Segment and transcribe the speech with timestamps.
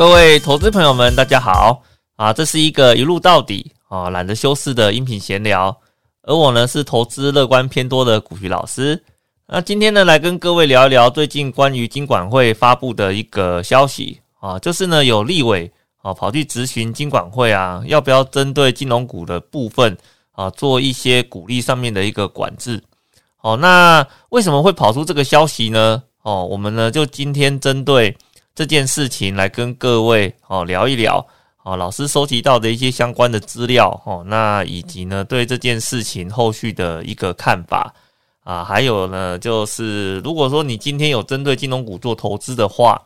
[0.00, 1.82] 各位投资朋友们，大家好
[2.16, 2.32] 啊！
[2.32, 5.78] 这是一个一路到底啊，懒得修饰的音频闲聊。
[6.22, 9.04] 而我呢，是投资乐观偏多的股徐老师。
[9.46, 19.94] 那今天呢，来跟各位聊一聊最近关于金管会发布的一个消息啊，就是呢，有立委啊跑去咨询金管会啊，要不要针对金融股的部分
[20.32, 22.82] 啊，做一些鼓励上面的一个管制。
[23.42, 26.02] 哦，那为什么会跑出这个消息呢？
[26.22, 28.16] 哦，我们呢就今天针对。
[28.60, 31.26] 这件事情来跟各位哦聊一聊
[31.62, 37.90] 哦，老师收集到的一些相关的资料哦，那以及呢对这件事情后续的一个看法
[38.44, 43.00] 啊，还有呢就是如果说你今天有针对金融股做投资的话，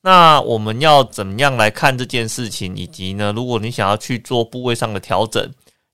[0.00, 2.76] 那我们要怎么样来看这件事情？
[2.76, 5.44] 以及呢，如果你想要去做部位上的调整，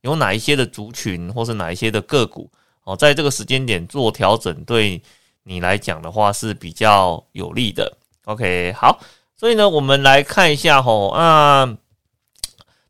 [0.03, 2.47] 有哪一些的族群或是哪一些的个股
[2.85, 5.01] 哦，在这个时间点做调整，对
[5.45, 7.91] 你来讲的话是比较有利的。
[8.29, 9.01] OK，好，
[9.35, 11.67] 所以呢，我们来看一下吼，啊，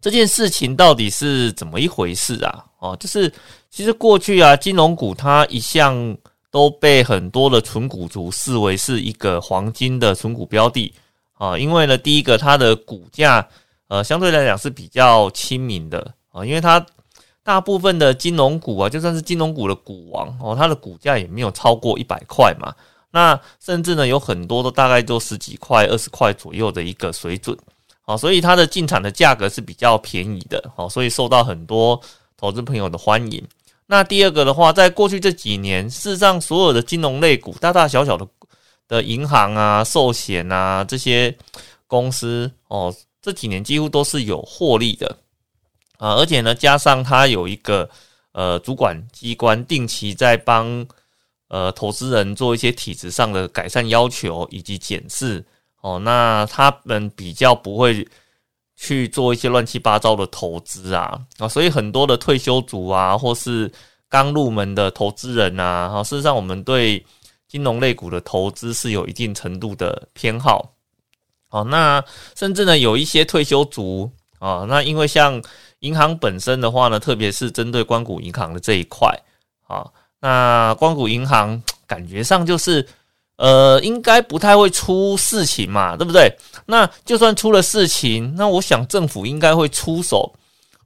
[0.01, 2.65] 这件事情到底是怎么一回事啊？
[2.81, 3.33] 哦，就是
[3.71, 6.17] 其实过去啊，金融股它一向
[6.51, 10.93] 都被很多的纯股族视为是一个黄金的纯股标的
[11.35, 13.49] 啊，因为呢，第一个它的股价
[13.87, 16.85] 呃相对来讲是比较亲民的啊，因为它
[17.45, 22.75] 大部分的金融股啊，就算是金融股的股王哦，它的股价也没有超过一百块嘛。
[23.11, 27.57] 那甚至呢，有很多都大概都十几块、二十块左右的一个水准，
[28.03, 31.99] 好，所以它的进场的价格是比较便宜的，好，所以受到很多
[32.37, 33.43] 投资朋友的欢迎。
[33.87, 38.29] 那第二个的话，在过去这几年，事实上所有的金融类股，大大小小的
[38.87, 41.35] 的银行啊、寿险啊这些
[41.87, 45.17] 公司，哦，这几年几乎都是有获利的
[45.97, 47.89] 啊，而且呢，加上它有一个
[48.33, 50.87] 呃主管机关定期在帮。
[51.49, 55.43] 呃，投资人做一些体质上的改善要求以及检视
[55.81, 58.07] 哦，那他们比较不会
[58.77, 63.71] 去做一些乱七八糟的投资啊啊，所以很多的退休族啊，或是
[64.11, 67.03] 刚入门的投资人啊，哈，事实上我们对
[67.47, 70.75] 金融类股的投资是有一定程度的偏好
[71.49, 71.65] 哦。
[71.65, 72.05] 那
[72.37, 75.43] 甚至呢，有一些退休族啊，那因为像
[75.79, 79.09] 银行本身的话呢，特别是针对关谷银行的这一块
[79.67, 79.91] 啊。
[80.21, 82.85] 那光谷银行感觉上就是，
[83.37, 86.29] 呃，应该不太会出事情嘛，对不对？
[86.67, 90.35] 那就算出了事情，那我想政府应该会出手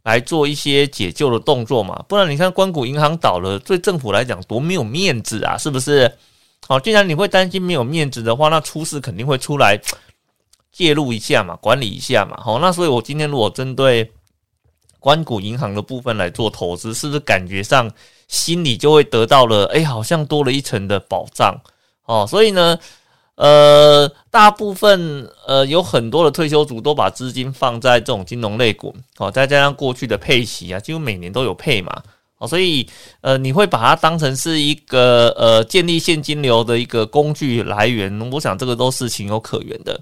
[0.03, 6.12] 来做一些解救的动作嘛，不然你看光谷银行倒了，对政府来讲多没有面子啊，是不是？
[6.69, 9.81] 好，既然你会担心没有面子的话，那出事肯定会出来
[10.71, 12.37] 介入一下嘛，管理一下嘛。
[12.37, 14.12] 好，那所以我今天如果针对
[15.00, 17.91] 关谷银行的部分来做投资，是不是感觉上？
[18.32, 21.54] 心里就会得到了，哎，好像多了一层的保障
[22.06, 22.26] 哦。
[22.26, 22.78] 所以呢，
[23.34, 32.03] 呃，大部分呃有很多的退休族都把资金放在这种金融类股哦，再加上过去的配息啊，几乎每年都有配嘛
[32.38, 32.88] 哦，所以
[33.21, 40.00] 呃，你会把它当成是一个呃建立现金流的一个工具来源，我想这个都是情有可原的。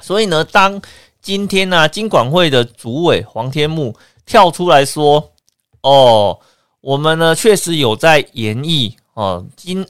[0.00, 0.80] 所以呢，当
[1.20, 3.92] 今天呢，金管会的主委黄天木
[4.24, 5.32] 跳出来说，
[5.80, 6.38] 哦。
[6.82, 9.86] 我们呢确实有在研议哦，今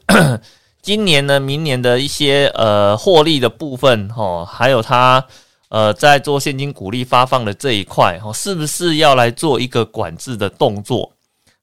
[0.83, 5.25] 今年呢，明年的一些呃获利的部分哦，还有它
[5.71, 11.11] 呃在做现金股利发放的这一块哦，是不是要来做一个管制的动作？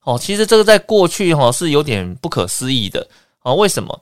[0.04, 3.08] 哦，其实这个在过去哈是有点不可思议的
[3.44, 3.54] 啊。
[3.54, 4.02] 为什么？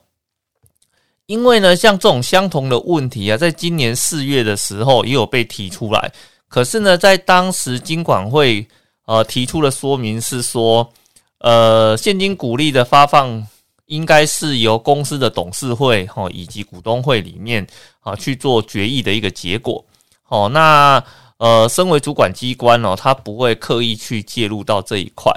[1.26, 6.10] 因为呢，像这种相同的问题啊，在今年四月的时候也有被提出来，
[6.48, 8.66] 可是呢，在当时金管会
[9.04, 10.90] 呃提出的说明是说。
[11.38, 13.46] 呃，现金股利的发放
[13.86, 17.66] 应该是由公司的董事会哈以及股东会里面
[18.00, 19.84] 啊去做决议的一个结果。
[20.28, 21.02] 哦，那
[21.38, 25.32] 呃，身为主管机关哦，他不会刻意去介入到这一块。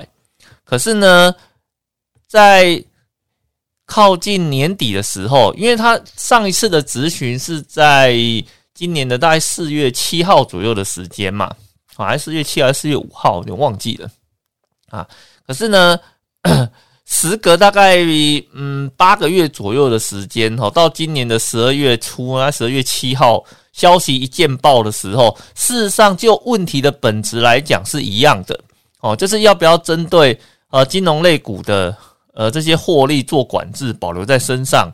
[0.65, 1.33] 可是呢，
[2.27, 2.83] 在
[3.85, 8.15] 靠近年底的时候，因为他上一次的咨询是在
[8.73, 11.45] 今年的大概四月七号左右的时间嘛，
[11.95, 14.09] 啊，还是四月七还是四月五号，有点忘记了
[14.89, 15.07] 啊。
[15.51, 15.99] 可是呢，
[17.05, 17.97] 时隔大概
[18.53, 23.43] 嗯八个月左右的时间哈，到今年的十二月初啊，十二月七号
[23.73, 28.57] 消息一见报的时候，事实上就问题的本质来讲是一样的
[29.01, 30.39] 哦，就是要不要针对
[30.69, 31.93] 呃金融类股的
[32.33, 34.89] 呃这些获利做管制，保留在身上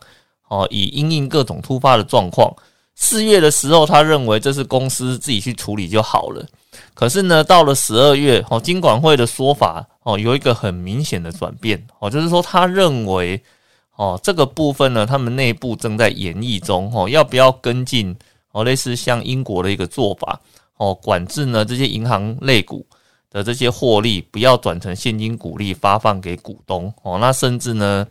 [0.49, 2.51] 哦，以因应各种突发的状况。
[2.95, 6.43] 四月的时候，他认为这是公司自己去处理就好了。
[6.95, 11.85] 可是呢，到了十二月，哦，金管会的说法哦，有一个很明显的转变。
[11.99, 13.43] 哦，就是说他认为
[13.97, 16.89] 哦，这个部分呢，他们内部正在演绎中。
[16.95, 18.15] 哦，要不要跟进
[18.53, 20.39] 哦，类似像英国的一个做法。
[20.77, 22.85] 哦，管制呢这些银行类股
[23.29, 26.93] 的这些获利不要转成现金股利发放给股东。
[27.03, 28.07] 哦，那甚至呢，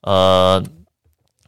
[0.00, 0.60] 呃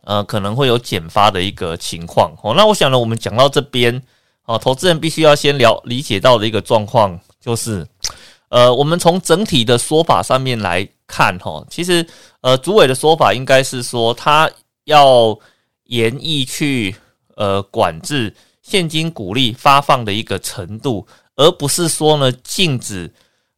[0.04, 2.32] 呃可能会有减发的一个情况。
[2.44, 2.54] 哦。
[2.56, 4.00] 那我想呢，我们讲到这边
[4.44, 7.84] 哦，投资人必须要先了理解到的一个状况就是，
[8.50, 12.06] 呃，我们从整体的说法上面来看哈，其实
[12.42, 14.50] 呃，主委的说法应该是说他
[14.84, 15.36] 要
[15.84, 16.94] 严毅去。
[17.36, 21.06] 呃，管制现金股利发放的一个程度，
[21.36, 23.10] 而不是说呢禁止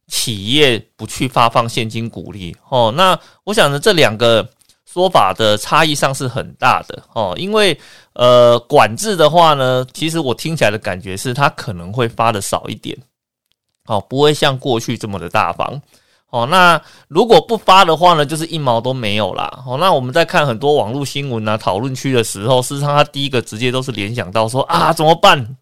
[0.07, 2.93] 企业不去发放现金股利哦。
[2.95, 4.47] 那我想呢，这两个
[4.85, 7.35] 说法的差异上是很大的哦。
[7.37, 7.77] 因为
[8.13, 12.97] 呃，管制的话呢，其实我听起来的感觉是它可能会发的少一点，
[13.85, 15.81] 哦，不会像过去这么的大方。
[16.29, 19.63] 哦，那如果不发的话呢，就是一毛都没有啦。
[19.67, 25.55] 哦，那我们在看很多网络新闻啊、讨论区的时候，事实上他第一个直接都是联想到说啊，怎么办？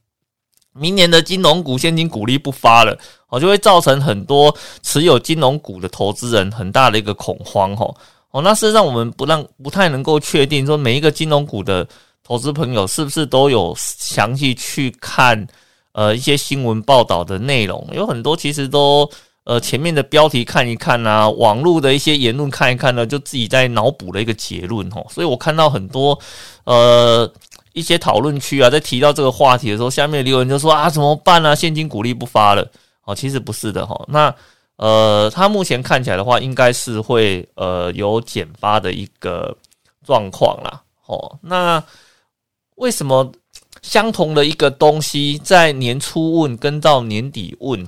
[0.74, 2.98] 明年的金融股现金股利不发了，
[3.28, 7.76] 哦，就会造成很多持有金融股的投资人很大的一个恐慌。
[7.76, 7.94] 吼，
[8.30, 11.86] 哦，那事实上我们不让不太能够确定说每一个金融股的
[12.24, 15.46] 投资朋友是不是都有详细去看
[15.94, 19.10] 呃一些新闻报道的内容，有很多其实都。
[19.44, 25.04] 呃，前面的标题看一看啊，网络的一些言论看一看呢，就自己在脑补了一个结论哦。
[25.10, 26.18] 所以我看到很多
[26.64, 27.30] 呃
[27.74, 31.56] 一些讨论区啊，在提到这个话题的时候，下面留言就说啊，怎么办呢？
[31.56, 32.66] 现金鼓励不发了
[33.04, 33.16] 哦。
[33.16, 34.00] 其实不是的哈。
[34.08, 34.34] 那
[34.76, 39.58] 呃，它目前看起来的话，应该是会呃有减发的一个
[40.06, 40.80] 状况啦。
[41.08, 41.84] 哦，那
[42.76, 43.30] 为什么
[43.82, 47.88] 相同的一个东西，在年初问跟到年底问？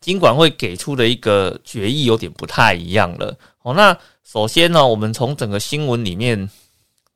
[0.00, 3.72] 尽管会给出的一个决议有点不太一样了哦。
[3.72, 6.50] 那首先呢，我们从整个新闻里面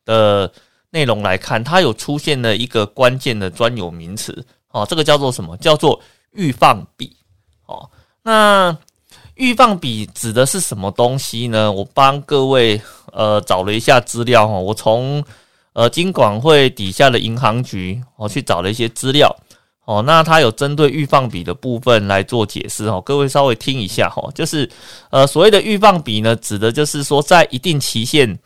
[0.07, 0.51] 的
[0.89, 5.55] 内容来看，它有出现了一个关键的专有名词哦，这个叫做什么？
[5.59, 6.01] 叫做
[6.33, 7.15] 预放比
[7.67, 7.91] 哦。
[8.23, 8.75] 那
[9.35, 11.71] 预放比指的是什么东西呢？
[11.71, 12.81] 我帮各位
[13.13, 15.23] 呃找了一下资料哈，我从
[15.79, 19.33] 呃金管会底下的银行局我去找了一些资料。
[19.85, 24.69] 哦，那它有针对预放比的部分来做解释哦，各位稍微听一下哦，就是
[25.11, 28.39] 呃所谓的预放比呢，指的就是说在一定期限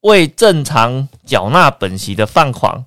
[0.00, 2.82] 未正常缴纳本息的放款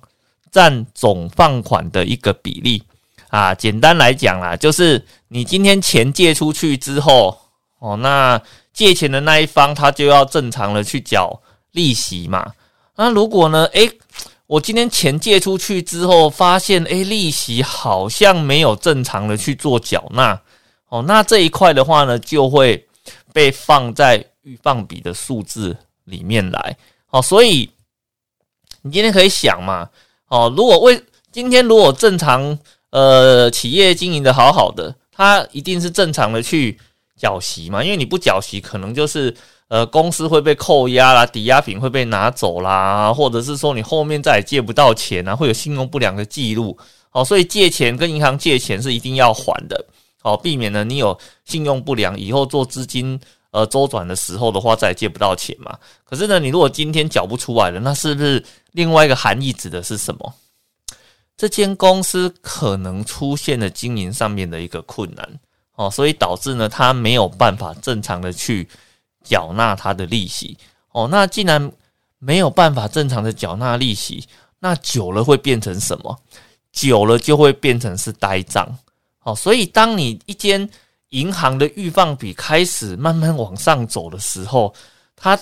[0.50, 2.82] 占总放款的一个比例
[3.28, 3.54] 啊。
[3.54, 7.38] 简单来讲啦，就是你今天钱借出去之后，
[7.78, 8.38] 哦，那
[8.74, 11.40] 借钱的那一方他就要正常的去缴
[11.70, 12.52] 利息嘛。
[12.96, 13.90] 那如果呢，诶。
[14.48, 20.38] 我今天钱借出去之后，发现诶，利息好像没有正常的去做缴纳
[20.90, 22.86] 哦，那这一块的话呢，就会
[23.32, 25.74] 被放在预放比的数字
[26.04, 26.76] 里面来
[27.08, 27.22] 哦。
[27.22, 27.70] 所以
[28.82, 29.88] 你今天可以想嘛，
[30.28, 32.58] 哦，如果为今天如果正常
[32.90, 36.78] 呃企业经营的好好的，它一定是正常的去
[37.16, 39.34] 缴息嘛，因为你不缴息，可能就是。
[39.72, 46.76] 呃，公司会被扣押啦，抵押品会被拿走啦，或者是说你后面再也借不到钱啊，会有信用不良的记录。
[47.08, 49.82] 好，所以借钱跟银行借钱是一定要还的，
[50.20, 53.18] 好，避免呢你有信用不良，以后做资金
[53.50, 55.74] 呃周转的时候的话再也借不到钱嘛。
[56.04, 60.34] 可是呢，你如果今天缴不出来了，那是不是另外一个含义指的是什么？
[61.34, 65.26] 这间公司可能出现了经营上面的一个困难，
[65.76, 68.68] 哦，所以导致呢他没有办法正常的去。
[69.24, 70.56] 缴纳它的利息
[70.92, 71.72] 哦，那既然
[72.18, 74.24] 没有办法正常的缴纳利息，
[74.58, 76.16] 那久了会变成什么？
[76.72, 78.66] 久了就会变成是呆账
[79.22, 79.34] 哦。
[79.34, 80.68] 所以，当你一间
[81.10, 84.74] 银行的预放比开始慢慢往上走的时候，
[85.16, 85.38] 它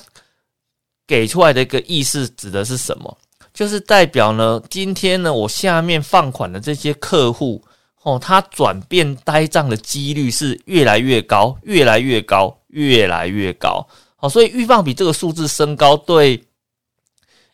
[1.07, 3.17] 给出来的一个意思指的是什么？
[3.53, 7.63] 就是代表呢，今天呢，我下面放款的这些客户
[8.03, 12.57] 哦，他转变呆账的几率是越来越高，越来越高。
[12.71, 13.87] 越来越高，
[14.17, 16.45] 好，所以预放比这个数字升高，对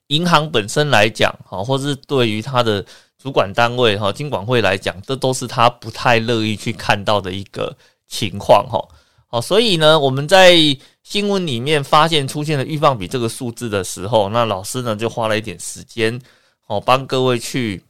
[0.09, 2.85] 银行本身来讲，好，或是对于它的
[3.19, 7.75] 主管单位哈，金管会来讲，这都是他不太乐意去看到的一个
[8.07, 8.79] 情况哈。
[9.27, 10.55] 好，所以呢，我们在
[11.03, 16.21] 新闻里面发现出现了预放比这个数字的时候，那老师呢就花了一点时间，
[16.67, 17.83] 哦，帮各位去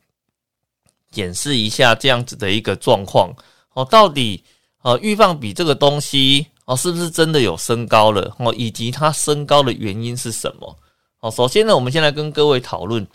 [1.11, 3.35] 检视一下这样子的一个状况，
[3.75, 4.45] 哦，到底
[4.83, 6.47] 呃预放比这个东西。
[6.67, 8.37] 哦，是不是真的有升高了？
[8.39, 10.77] 哦，以及它升高的原因是什么？
[11.21, 13.07] 哦，首先呢，我们先来跟各位讨论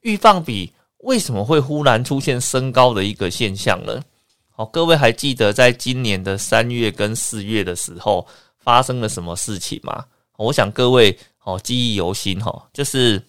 [0.00, 4.02] 预放比为什么会忽然出现升高的一个现象呢？
[4.50, 8.26] 好，各位还记得在今年的三月跟四月的时候
[8.58, 10.04] 发生了什么事情吗？
[10.36, 13.22] 我想各位哦记忆犹新哈，就是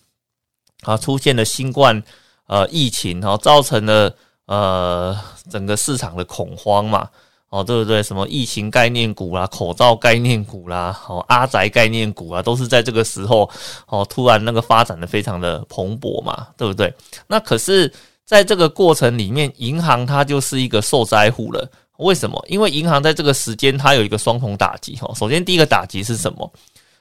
[0.84, 2.02] 啊出现了新冠
[2.48, 4.16] 呃疫情哈，造成了
[4.46, 7.10] 呃整个市场的恐慌嘛，
[7.56, 8.04] 哦对不对？
[8.04, 13.50] 什么疫情概念股啦、口罩概念股啦、哦阿宅概念股啊，都是在这个时候
[13.88, 16.94] 哦突然那个发展的非常的蓬勃嘛，对不对？
[17.28, 17.90] 那可是
[18.26, 21.66] 在这个过程里面，银行它就是一个受灾户了。
[21.98, 22.44] 为什么？
[22.50, 25.10] 因为银行在这个时间它有一个双重打击哈。
[25.16, 26.52] 首先第一个打击是什么？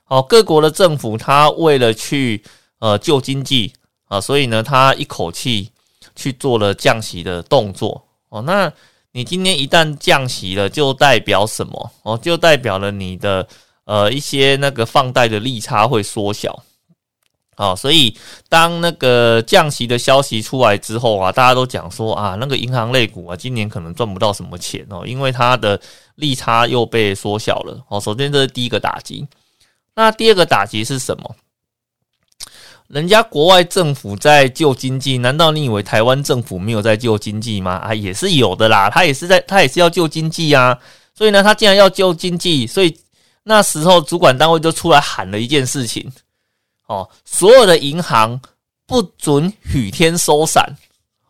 [0.07, 2.41] 哦，各国的政府它为了去
[2.79, 3.73] 呃救经济
[4.07, 5.69] 啊，所以呢，它一口气
[6.15, 8.41] 去做了降息的动作哦。
[8.43, 8.73] 那
[9.17, 11.93] 你今天一旦降息了，就代表什么？
[12.03, 13.47] 哦，就代表了你的
[13.85, 16.61] 呃一些那个放贷的利差会缩小。
[17.57, 18.19] 好，所以
[18.49, 25.81] 当那个降息的消息出来之后啊，大家都讲说啊，那个银行类股啊，今年可能赚不到什么钱哦，因为它的
[26.17, 27.81] 利差又被缩小了。
[27.89, 29.25] 哦，首先这是第一个打击。
[29.95, 31.37] 那第二个打击是什么？
[32.89, 37.73] 人家国外政府在救经济，难道你以为台湾政府没有在救经济吗？
[37.77, 40.79] 啊，也是有的啦，他也是在，他也是要救经济啊。
[41.15, 42.97] 所以呢，他既然要救经济，所以
[43.45, 46.11] 那时候主管单位就出来喊了一件事情：
[46.87, 48.41] 哦，所有的银行
[48.87, 50.65] 不准雨天收伞。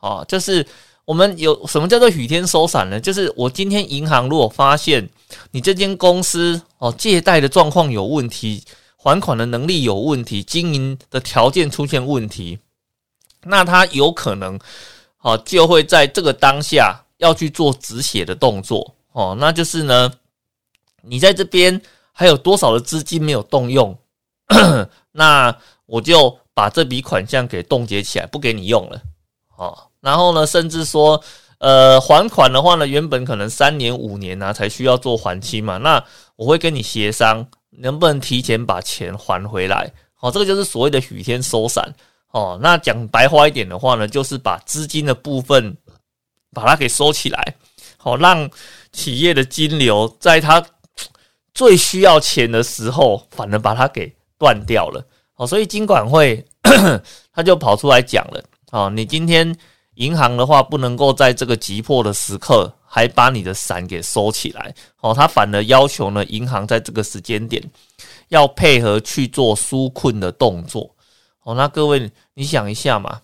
[0.01, 0.67] 哦，就是
[1.05, 2.99] 我们有什么叫做雨天收伞呢？
[3.01, 5.09] 就是我今天银行如果发现。
[5.51, 8.63] 你这间公司哦，借贷的状况有问题，
[9.05, 12.59] 还款的能力有问题，经营的条件出现问题，
[13.43, 14.59] 那他有可能
[15.21, 20.11] 哦，就会在这个当下要去做止血的动作哦，那就是呢，
[21.03, 21.79] 你在这边
[22.13, 23.95] 还有多少的资金没有动用，
[25.13, 29.03] 那我就把这笔款项给冻结起来，不给你用了
[29.59, 31.23] 哦，然后呢，甚至说。
[31.59, 36.05] 呃，还款的话呢，原本可能三年五年啊才需要做还清嘛，那
[36.37, 37.47] 我会跟你协商，
[37.79, 39.91] 能不能提前把钱还回来？
[40.15, 41.93] 好，这个就是所谓的雨天收伞。
[42.31, 45.77] 哦，那讲白话一点的话呢，就是把资金的部分
[46.53, 47.55] 把它给收起来，
[47.97, 48.51] 好，让
[48.93, 50.65] 企业的金流在它
[51.53, 55.05] 最需要钱的时候，反而把它给断掉了。
[55.35, 56.45] 好，所以金管会
[57.33, 59.57] 他就跑出来讲了，哦，你今天。
[59.97, 67.61] 银行的话不能够在这个急迫的时刻还把你的伞给收起来，哦，他反而要求呢，银行在这个时间点
[68.29, 70.95] 要配合去做纾困的动作，
[71.43, 73.21] 哦，那各位你想一下嘛，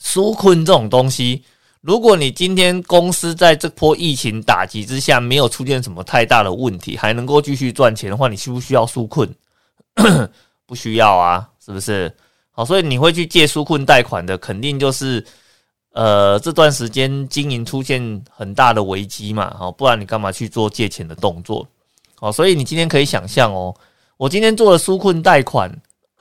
[0.00, 1.42] 纾困这种东西，
[1.80, 9.28] 如果你今天公司在这波疫情打击之下没有出现什么太大的问题，还能够继续赚钱的话，你需不需要纾困？
[10.66, 12.14] 不需要啊，是不是？
[12.52, 15.26] 好，所以你会去借纾困贷款的，肯定就是。
[15.98, 18.00] 呃，这段时间经营出现
[18.30, 21.66] 很大的危机嘛，好，不然你干嘛去做借钱的动作？
[22.20, 23.74] 哦，所以你今天可以想象哦，
[24.16, 25.68] 我今天做了纾困贷款，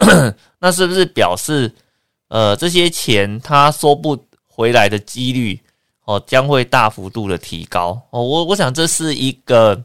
[0.58, 1.72] 那是不是表示
[2.30, 4.18] 呃这些钱它收不
[4.48, 5.60] 回来的几率
[6.06, 8.24] 哦将会大幅度的提高哦？
[8.24, 9.80] 我我想这是一个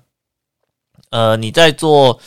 [1.10, 2.18] 呃你在做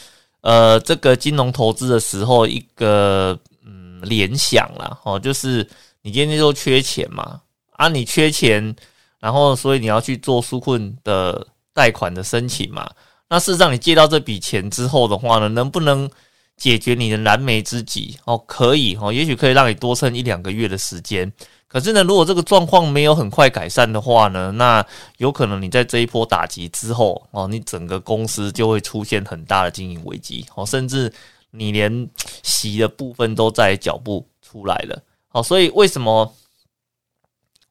[0.41, 5.67] 呃这个金融投资的时候一个嗯联想啦，哦，就是
[6.03, 7.41] 你今天就缺钱嘛。
[7.77, 8.75] 啊，你缺钱，
[9.19, 12.89] 然后所以你要去做纾困的贷款的申请嘛？
[13.27, 16.09] 那事实上，你借到这笔钱之后的话呢，能不能
[16.55, 18.17] 解决你的燃眉之急？
[18.25, 21.29] 哦，可以哦，也许可以让你多撑一两个月的时间。
[21.67, 24.85] 可是呢，如果这个状况没有很快改善的话呢，那
[25.17, 31.11] 有可能你在这一波打击之后哦，你整个公司就会出现很大的经营危机哦，甚至
[31.51, 32.09] 你连
[32.43, 35.01] 息的部分都在脚步出来了。
[35.27, 36.33] 好，所以为什么？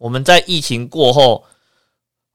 [0.04, 1.42] 我们在疫情过后，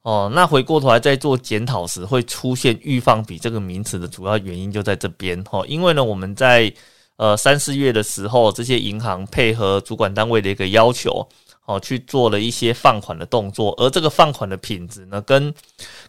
[0.02, 5.64] 哦，那回过头来再做检讨时，会出现预放比这个名词的主要原因就在这边哦。
[5.70, 6.74] 因为呢，我们在
[7.18, 11.24] 呃三四月的时候，这些银行配合主管单位的一个要求，
[11.68, 15.54] 哦，去做了一些放款的动作，而这个放款的品质呢，跟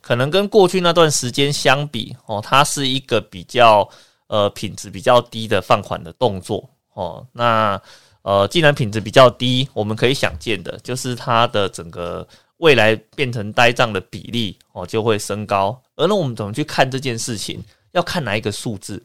[0.01, 3.87] 可能跟过去那段时间相比，哦，它是一个比较
[4.29, 7.79] 呃品质比较低的放款的动作，哦，那。
[8.23, 12.27] 呃，既然品质比较低，我们可以想见的就是它的整个
[12.59, 15.81] 未来变成呆账的比例哦就会升高。
[15.97, 17.63] 而那，我们怎么去看这件事情？
[17.93, 19.03] 要看哪一个数字？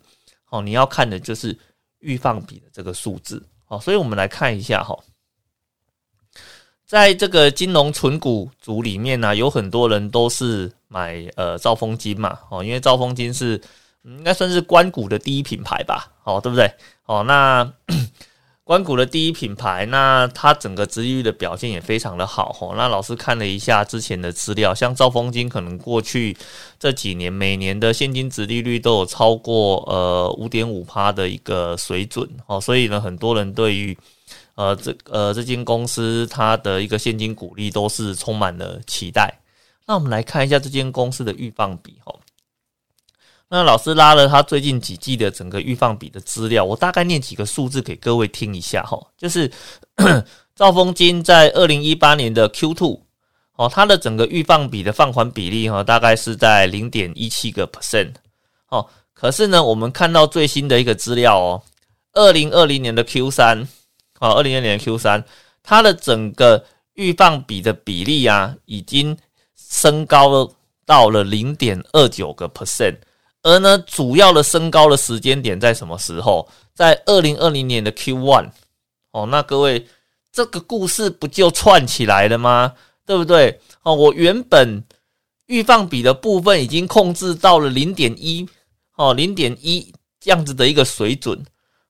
[0.50, 1.58] 哦，你要看的就是
[2.00, 3.42] 预放比的这个数字。
[3.68, 4.98] 哦，所以我们来看一下哈，
[6.86, 12.38] 在这个金融存股组里面呢，有很多人都是买呃兆丰金嘛。
[12.50, 13.62] 哦，因为兆丰金是
[14.04, 16.12] 应该算是关谷的第一品牌吧？
[16.26, 16.70] 哦，对不对？
[17.06, 17.74] 哦，那。
[18.66, 22.74] 关谷的第一品牌，那它整个殖利率的表现也非常的好吼。
[22.76, 26.36] 那老师看了一下之前的资料，像兆丰金可能过去
[26.80, 33.96] 这几年每年的现金值利率都有超过呃五点五趴的一个水准哦，所以呢，很多人对于
[34.56, 39.32] 呃，这呃这间公司它的一个现金股利都是充满了期待。
[39.86, 42.12] 那我们来看一下这间公司的预放比哈。
[43.48, 49.00] 那老师拉了他最近几季的整个预放比的资料，我大概念几个数字给各位听一下哈。
[49.18, 49.50] 就是
[50.56, 53.02] 兆丰金在二零一八年的 Q two
[53.56, 58.14] 哦，它的整个预放比的放款比例哈，大概是在零点一七个 percent
[58.70, 58.86] 哦。
[59.14, 61.64] 可是呢，我们看到最新的一个资料哦，
[62.14, 63.68] 二零二零年的 Q 三
[64.20, 65.24] 哦，二零二零年的 Q 三，
[65.62, 69.16] 它的整个预放比的比例啊，已经
[69.56, 70.52] 升高
[70.86, 72.98] 到了零点二九个 percent。
[73.46, 76.50] 而呢，主要的升高的时间点在什么时候？
[76.74, 78.50] 在二零二零年的 Q one
[79.12, 79.86] 哦，那各位
[80.34, 82.74] 这个故事不就串起来了吗？
[83.06, 83.62] 对不对？
[83.84, 84.84] 哦，我原本
[85.46, 88.50] 预放比的部分已经控制到了零点一
[88.98, 91.40] 哦，零点一这样子的一个水准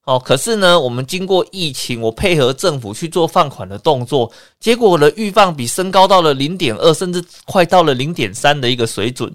[0.04, 0.20] 哦。
[0.20, 9.34] 可是呢，我们经过疫情，我配合政府去做放款的动作，结果我的预放比升高到了零点二，甚至快到了零点三的一个水准。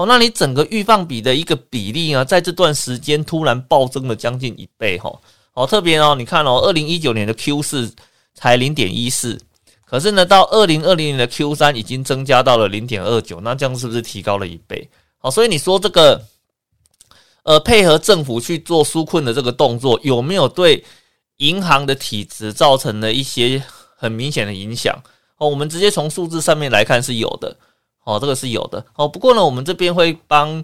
[0.00, 5.12] 哦，那你整个预放比的一个比例啊，在这段时间突然暴增了将近一倍哈。
[5.52, 7.92] 哦，特别哦，你看哦，二零一九年的 Q 四
[8.32, 9.38] 才零点一四，
[9.84, 14.88] 可是呢，到二零二零年的 Q 三已经增加到了零点二九，那这样是不是提高了一倍？
[15.18, 16.24] 好，所以你说这个
[17.42, 20.82] 呃，配合政府去做纾困的这个动作，有没有对
[21.36, 23.62] 银行的体质造成了一些
[23.96, 24.98] 很明显的影响？
[25.36, 27.54] 哦，我们直接从数字上面来看是有的。
[28.04, 29.06] 哦，这个是有的哦。
[29.06, 30.62] 不过呢，我们这边会帮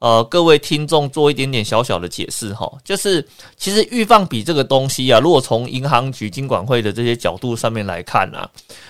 [0.00, 2.70] 呃各位听众做一点点小小的解释哈。
[2.84, 8.48] 就是其实预放比这个东西啊，如果从银行局、金管会的这些角度上面来看啊，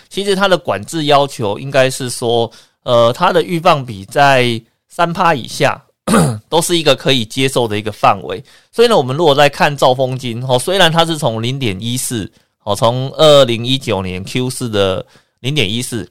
[0.09, 2.51] 其实它的管制要求应该是说，
[2.83, 5.81] 呃，它的预放比在三趴以下
[6.49, 8.43] 都是一个可以接受的一个范围。
[8.73, 12.31] 所以呢，我们如果在看兆丰金哦，虽然它是从零点一四
[12.65, 15.05] 哦，从二零一九年 Q 四的
[15.41, 16.11] 零点一四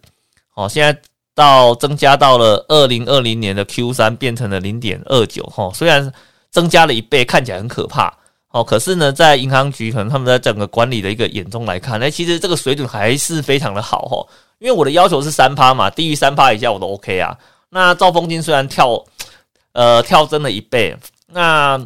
[0.54, 1.02] 哦，现在。
[1.42, 6.14] 到增加到了二零二零年的 Q 三变成了零点二九哈，虽然
[6.52, 8.14] 增加了一倍，看起来很可怕
[8.52, 14.28] 哦，可是呢，在银行局可能他们在整个管理的一个眼中来看，那其实这个水准还是非常的好哈，
[14.60, 17.36] 因为我的要求是三趴嘛，低于三趴以下我都 OK 啊。
[17.70, 19.04] 那兆丰金虽然跳
[19.74, 21.84] 呃跳增了一倍，那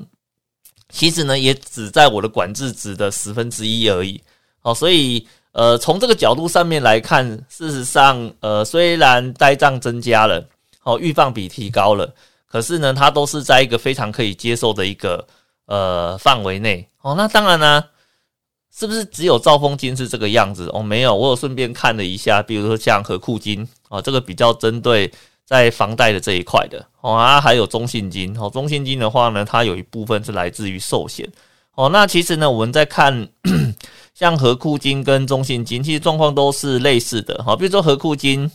[0.90, 4.22] 其实呢也只在我的管制值的十分之一而已
[4.64, 5.26] 哦，所以。
[5.56, 10.46] 呃，从这个角度上面来看，事实上，呃，虽然呆账增加了，
[10.84, 12.14] 哦，预放比提高了，
[12.46, 15.26] 可是呢，它都是在一个非常可以接受的一个
[15.68, 16.86] 呃范围内。
[17.02, 17.82] 哦，那当然呢，
[18.78, 20.70] 是不是只有兆丰金是这个样子？
[20.74, 25.10] 哦，没有，我有顺便看了一下，比如说像和库金，哦，这个比较针对
[25.46, 31.26] 在房贷的这一块的，哦啊，还有中信金，哦，中信金的话呢，它有一部分是来自于寿险，
[31.76, 33.30] 哦，那其实呢，我们在看。
[34.16, 37.54] 像和库金跟中信金，其实状况都是类似的，哈。
[37.54, 38.50] 比如说和库金，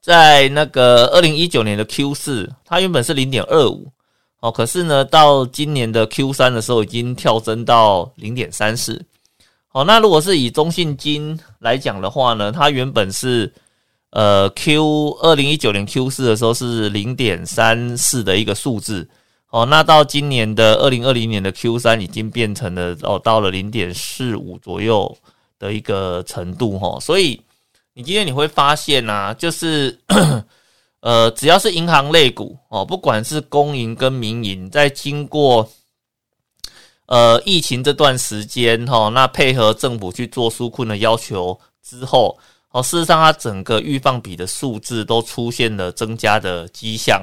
[0.00, 3.90] 在那个二零一九年的 Q 四，它原本是零点二五，
[4.38, 9.04] 哦，可是呢，到今年的 Q 三的时候，已经跳增到零点三四。
[9.66, 13.52] 好，那如果是以中信金来讲的话呢，它原本是
[14.10, 19.08] 呃 Q 二零一九年 Q 四的时候是零点三四的一个数字。
[19.54, 25.16] 哦，那到今年的二零二零年的 Q 三已经变成了哦，到了零点四五左右
[25.60, 27.40] 的一个程度哈，所以
[27.92, 29.96] 你今天你会发现呐，就是
[30.98, 35.70] 呃，只要是银行类股哦，不管是公营跟民营，在经过
[37.06, 42.36] 呃疫情这段时间哈，那配合政府去做纾困的要求之后，
[42.72, 47.22] 哦，事实上它整个预放比的数字都出现了增加的迹象。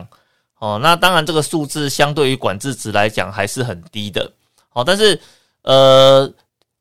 [0.62, 4.32] 哦，那当然，这个数字相对于管制值来讲还是很低的。
[4.70, 5.20] 好，但是，
[5.64, 6.32] 呃，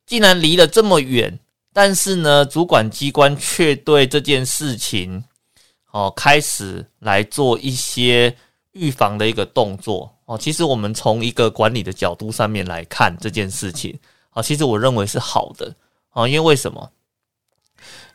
[0.05, 1.41] 既然离了这么远，
[1.73, 5.25] 但是呢，主管机关却对这件事情，
[5.93, 8.37] 哦，开始来做一些
[8.73, 10.15] 预防的一个动作。
[10.27, 15.75] 哦，其实我们从一个管理的角度上面来看这件事情，啊，其实我认为是好的。
[16.11, 16.91] 啊，因为为什么？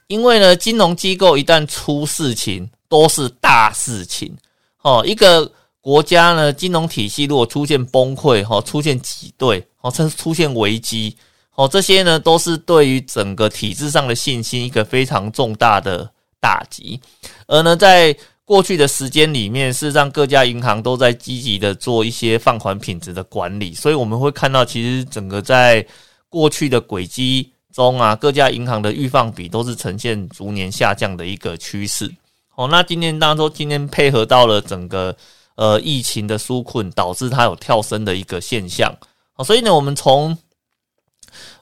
[0.05, 4.37] 因为呢，金融机构一旦出事情，都是大事情。
[4.85, 11.17] 哦，一个国家呢，金融体系如果出现崩溃，哈，出现挤兑，哦，甚至出现危机，
[11.55, 16.07] 哦，这些呢，都是对于整个体制上的信心一个非常重大的
[16.39, 17.01] 打击。
[17.47, 25.83] 而呢，在过去的时间里面，事实上各家银行都在积极的做一些放款品质的管理，所以我们会看到，其实整个在
[26.29, 32.13] 过去的轨迹中啊，各家银行的预放比都是呈现逐年下降的一个趋势。
[32.55, 35.15] 哦，那今天当中，今天配合到了整个
[35.55, 38.93] 呃疫情的纾困，导致它有跳升的一个现象。
[39.33, 40.37] 好，所以呢，我们从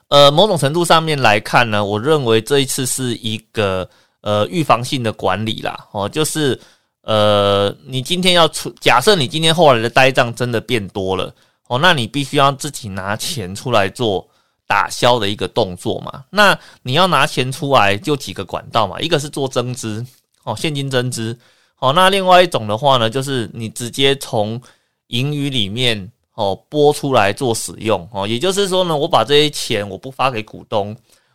[0.08, 3.88] 呃，某种程度上面来看呢，我认为这一次是一个
[4.20, 6.60] 呃预防性的管理啦，哦，就是
[7.00, 11.34] 呃，你今天要出，假设你今天后来的呆账真的变多了，
[11.66, 14.24] 哦，那你必须要自己拿钱出来做
[14.68, 16.22] 打消的一个动作嘛。
[16.30, 20.04] 那你要拿钱出来，就几个管道嘛，一个是做增资，
[20.44, 21.36] 哦，现金增资，
[21.74, 24.60] 好，那另外一种的话呢，就是你直接从
[25.08, 26.10] 盈余里面。
[26.36, 30.92] 哦，拨出来做使用哦，也就是说呢，我把这些钱我不发给股东，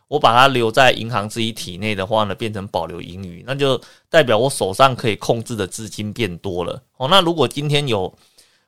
[0.08, 7.08] 我把它留在银行自己体内的话呢，变成保留盈余，那就代表我手上可以控制的资金变多了哦。
[7.08, 8.12] 那如果今天有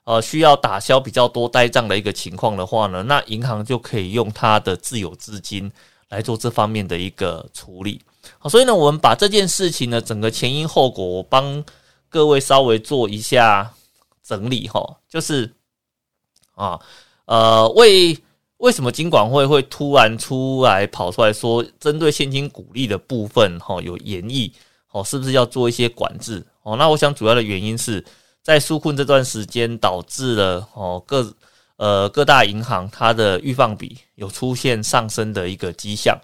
[0.05, 5.71] 呃需要打消比较多呆账的一个情况的话呢，那银行就可以用它的自有资金
[6.09, 8.01] 来做这方面的一个处理。
[8.39, 11.65] 好，所以呢，我们把这件事情呢，整个前因后果，我帮
[12.09, 13.73] 各位稍微做一下
[14.23, 15.53] 整理哈，就是。
[16.55, 16.79] 啊，
[17.25, 18.17] 呃，为
[18.59, 24.53] 为什么金管会会突然出来跑出来说，针对现金股利的部分，哈，有严议，
[24.91, 26.45] 哦，是不是要做一些管制？
[26.63, 28.05] 哦，那我想主要的原因是
[28.43, 31.35] 在纾困这段时间，导致了哦各
[31.77, 36.17] 呃各大银行它的预放比有出现上升的一个迹象。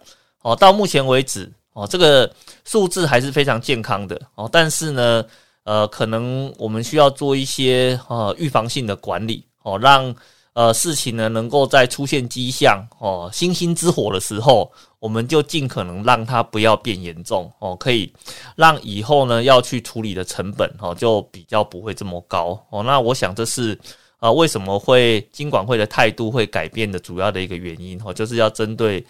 [0.43, 2.29] 哦，到目前为止，哦，这个
[2.65, 4.21] 数字还是非常健康的。
[4.35, 5.25] 哦，但是呢，
[5.63, 9.45] 呃，可能我们需要做一些呃预防性的管理。
[9.63, 10.15] 哦，让
[10.55, 18.11] 呃事情呢能够在出现迹象哦，星星之火的时候，我们就尽可能让它不要变严重哦，可以
[18.57, 22.83] 让以后呢要去处理的成本哦就比较不会这么高哦。
[22.83, 23.79] 那我想这是
[24.19, 29.05] 啊为什么会金管会的态度会改变的主要的一个原因哦，就是要针对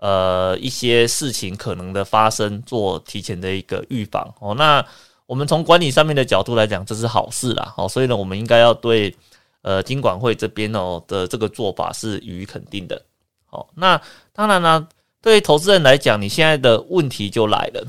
[0.00, 4.52] 呃一些事情可能的发生做提前的一个预防哦。
[4.54, 4.84] 那
[5.26, 9.16] 我们从管理上面的角度来讲，这是好事啦哦，所以呢，我们应该要对。
[9.62, 13.02] 呃，金管会这边哦的这个做法是予以肯定的。
[13.44, 14.00] 好，那
[14.32, 14.88] 当然呢，
[15.20, 17.86] 对于投资人来讲，你现在的问题就来了。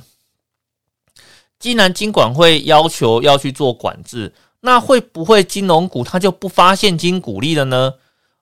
[1.60, 7.94] 既然金管会要求要去做管制，那会不会金融股它就不发现金股利了呢？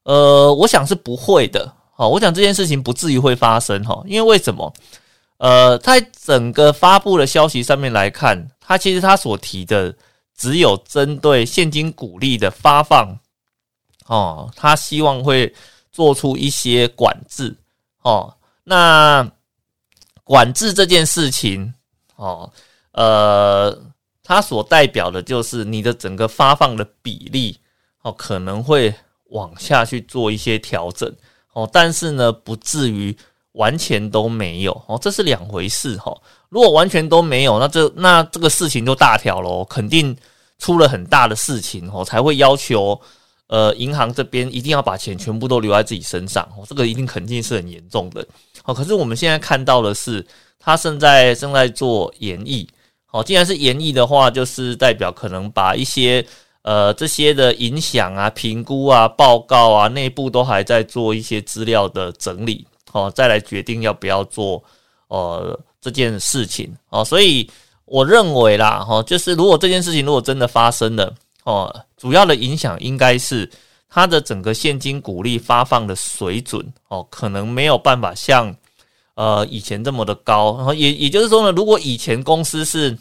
[0.06, 1.72] 呃，我想是不会的。
[2.00, 4.74] 好，我想这件事情不至于会发生哈，因为为什么？
[5.40, 9.94] 呃，在整个发布的消息上面来看，它其实它所提的。
[10.40, 13.20] 只有针对现金股利的发放，
[14.06, 15.54] 哦，他希望会
[15.92, 17.54] 做出一些管制，
[18.04, 18.34] 哦，
[18.64, 19.30] 那
[20.24, 21.74] 管制这件事情，
[22.16, 22.50] 哦，
[22.94, 23.78] 呃，
[24.24, 27.60] 它所代表的就是你的整个发放的比例，
[28.04, 28.96] 哦，可能会
[29.32, 31.14] 往下去做一些调整，
[31.54, 33.16] 哦，但是呢，不至于
[33.54, 36.16] 完全都没有，哦，这是两回事，哈。
[36.50, 40.16] 如果完全都没有，那这那这个事情就大条喽，肯定
[40.58, 43.00] 出了很大的事情哦，才会要求
[43.48, 48.26] 呃银行这边一定要把钱全部都留在自己身上哦，这个一定肯定是很严重的
[48.66, 48.74] 哦。
[48.74, 50.26] 可是我们现在看到的是，
[50.60, 52.68] 他现在正在做演绎
[53.12, 56.26] 哦，既然是演绎的话，就是代表可能把一些
[56.70, 64.64] 呃这些的影响啊、评估啊、报告啊，内部都还在做一些资料的整理哦，再来决定要不要做
[65.08, 65.60] 呃。
[65.82, 67.50] 这件事情哦，所以
[67.86, 73.50] 我认为啦，哈，就是如果这件事情如果真的发生了哦，主要的影响应该是
[73.90, 78.54] 它的整个现金股利发放的水准哦，可能没有办法像
[79.14, 80.58] 呃以前这么的高。
[80.58, 82.92] 然后也也就是说呢，如果以前公司是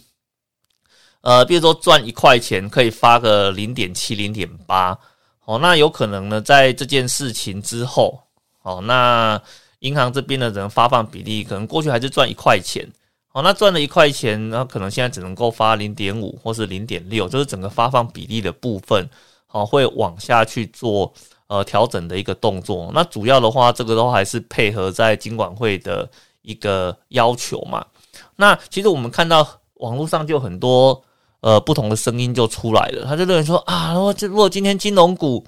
[1.20, 4.98] 呃，比如说赚一块钱可以发个零点七、零点八，
[5.44, 8.20] 哦，那有可能呢，在这件事情之后，
[8.62, 9.40] 哦，那。
[9.82, 12.84] 银行这边的人发放比例可能过去还是赚一块钱，
[13.30, 19.08] 哦，那赚了一块钱，那可能现在只能够发零点五或是零点六，就是整个发放比例的部分，
[19.46, 21.14] 好，会往下去做
[21.46, 22.90] 呃调整的一个动作。
[22.92, 26.10] 那主要的话，这个都还是配合在金管会的
[26.42, 27.86] 一个要求嘛。
[28.34, 31.00] 那其实我们看到网络上就很多
[31.40, 35.44] 呃不同的声音就出来了，他就认为说啊，如果如果今天金融股。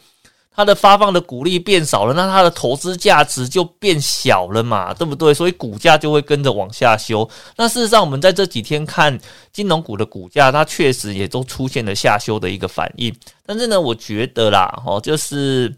[0.53, 5.33] 它的发放的股利变少了，那它的投资价值就变小了嘛，对不对？
[5.33, 7.27] 所以股价就会跟着往下修。
[7.57, 9.17] 那事实上，我们在这几天看
[9.53, 13.15] 金融股的股价，它确实也都出现了下修的一个反应。
[13.47, 15.73] 但是呢，我觉得啦，哦，就是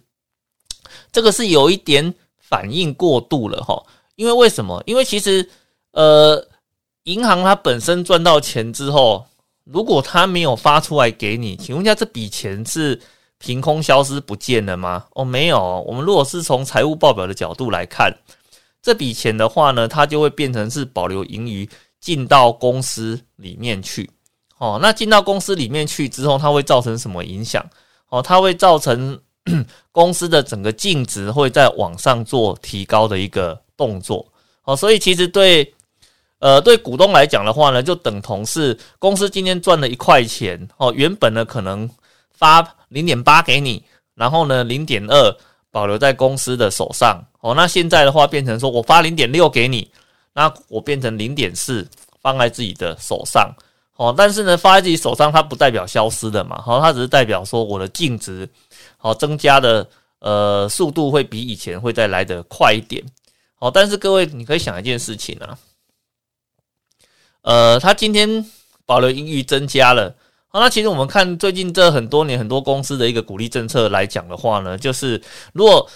[1.12, 3.80] 这个是有一点反应过度了哈。
[4.16, 4.82] 因为为什么？
[4.86, 5.48] 因为其实
[5.92, 6.44] 呃，
[7.04, 9.24] 银行它本身赚到钱之后，
[9.64, 13.00] 如果他没有发出来给你，请问一下，这笔钱是？
[13.44, 15.06] 凭空消失不见了吗？
[15.16, 15.84] 哦，没有。
[15.88, 18.16] 我们如果是从财务报表的角度来看，
[18.80, 21.68] 这笔钱的话呢，它就会变成是保留盈余
[22.00, 24.08] 进到公司里面去。
[24.58, 27.68] 哦，那进到公司里面去之后，它会造成什么影响？
[28.10, 29.20] 哦，它会造成
[29.90, 34.24] 公司的整个净值会在往上做提高的一个动作。
[34.62, 35.74] 哦，所以其实对
[36.42, 41.88] 呃对股东来讲的话呢，就等同是公司今天赚了一块钱哦，原本呢可能
[42.32, 43.80] 发零点八给你，
[44.16, 45.36] 然后呢零点二
[45.70, 47.22] 保留在公司的手上。
[47.42, 49.88] 哦，那现在的话变成说我发零点六给你，
[50.32, 51.88] 那我变成零点四
[52.20, 53.54] 放在自己的手上。
[53.94, 56.60] 哦，但是呢，放在自己手上，它不代表消失的嘛。
[56.60, 58.48] 好，它只是代表说我的净值，
[58.96, 59.86] 好增加的
[60.18, 63.00] 呃速度会比以前会再来得快一点。
[63.54, 65.56] 好，但是各位你可以想一件事情啊，
[67.42, 68.44] 呃，它今天
[68.86, 70.14] 保留盈余增加了。
[70.48, 75.88] 好，那其实我们看最近这很多年很多公司的一个鼓励政策来讲的话呢，就是如果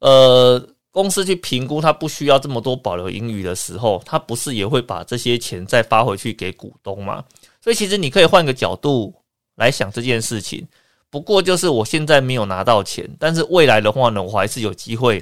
[0.00, 0.68] 呃。
[0.94, 7.24] 公司去评估它不需要这么多保留盈余的时候，它不是也会把这些钱再发回去给股东吗？
[7.60, 9.12] 所以其实你可以换个角度
[9.56, 10.64] 来想这件事情。
[11.10, 15.20] 不过就是我现在没有拿到钱，但是未来的话呢，我还是有机会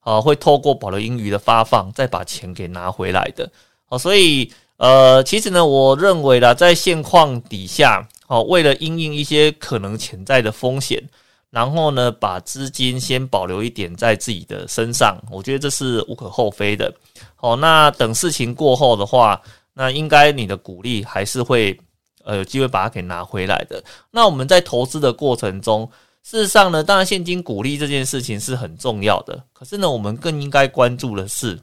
[0.00, 3.50] 啊，会透过保留盈余的发放再把钱给拿回来的。
[3.86, 11.02] 好，所以呃，其实呢，我认为啦，在现况底下，好，为了因应一些可能潜在的风险。
[11.48, 16.92] 然后呢，把资金先保留一点在自己的身上，我觉得这是无可厚非的。
[17.34, 19.40] 好，那等事情过后的话，
[19.72, 21.78] 那应该你的鼓励还是会
[22.24, 23.82] 呃有机会把它给拿回来的。
[24.10, 25.88] 那我们在投资的过程中，
[26.22, 29.42] 事实上呢，当然现金鼓励这件事情是很重要的。
[29.54, 31.58] 可是呢，我们更应该关注的是，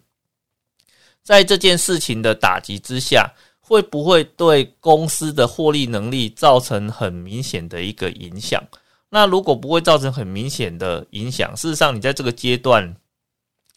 [1.23, 8.61] 在这件事情的打击之下，会不会对公司的获利能力造成很明显的一个影响？
[9.09, 12.95] 那如果不会造成很明显的影响，事实上你在这个阶段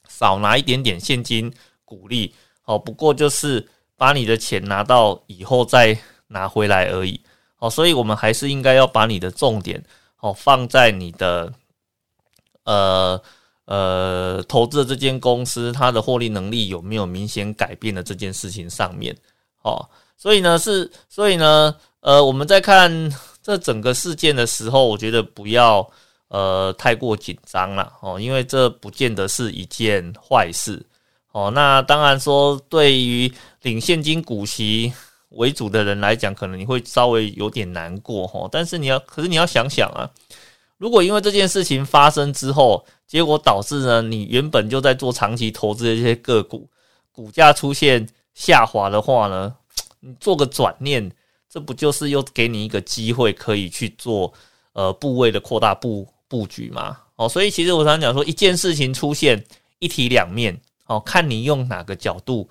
[0.08, 1.52] 少拿一点点现金
[1.84, 5.96] 鼓励，哦，不过就是把你的钱拿到以后再
[6.28, 7.20] 拿回来而已，
[7.58, 9.84] 哦，所以我们还是应该要把你的重点
[10.20, 11.52] 哦放在你的
[12.64, 13.22] 呃
[13.66, 19.14] 呃投资的这间公司它的获利能力有没有明显改变的这件事情上面，
[19.62, 23.12] 哦，所以呢是，所以呢呃我们在看。
[23.46, 25.88] 这整个事件的时候，我觉得不要
[26.26, 30.84] 呃太过紧张了哦，因为这不见得是一件坏事
[31.30, 31.48] 哦。
[31.54, 34.92] 那当然说，对于领现金股息
[35.28, 38.48] 为主的人来讲，可能你会稍微有点难过哦。
[38.50, 40.10] 但是你要，可是你要想想啊，
[40.76, 46.68] 如果因为这件事情发生之后，结果导致呢你原本就在做长期投资的这些个股
[47.12, 49.54] 股价出现下滑的话呢，
[50.00, 51.10] 你做个转念。
[51.48, 54.30] 这不就是又给你一个机会，可以去做
[54.74, 56.98] 呃部位的扩大布布局吗？
[57.14, 59.42] 哦，所以其实我常讲说，一件事情出现
[59.78, 62.46] 一体两面，哦，看你用哪个角度